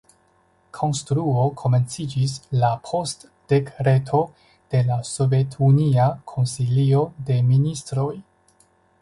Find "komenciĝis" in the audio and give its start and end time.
1.61-2.33